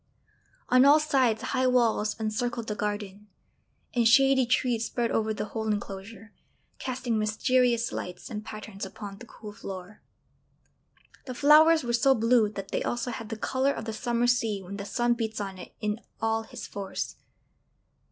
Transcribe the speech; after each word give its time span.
On 0.69 0.83
all 0.83 0.99
sides 0.99 1.43
high 1.43 1.67
walls 1.67 2.19
encircled 2.19 2.65
the 2.65 2.73
garden, 2.73 3.27
and 3.93 4.07
shady 4.07 4.47
trees 4.47 4.85
spread 4.87 5.11
over 5.11 5.31
the 5.31 5.45
whole 5.53 5.67
enclosure, 5.67 6.33
casting 6.79 7.19
mysterious 7.19 7.91
lights 7.91 8.27
and 8.27 8.43
patterns 8.43 8.83
upon 8.83 9.19
the 9.19 9.27
cool 9.27 9.53
floor. 9.53 10.01
The 11.27 11.35
flowers 11.35 11.83
were 11.83 11.93
so 11.93 12.15
blue 12.15 12.49
that 12.49 12.69
they 12.69 12.81
also 12.81 13.11
had 13.11 13.29
the 13.29 13.37
colour 13.37 13.73
of 13.73 13.85
the 13.85 13.93
summer 13.93 14.25
sea 14.25 14.59
when 14.63 14.77
the 14.77 14.85
sun 14.85 15.13
beats 15.13 15.39
on 15.39 15.59
it 15.59 15.75
in 15.81 16.01
all 16.19 16.41
his 16.45 16.65
force. 16.65 17.17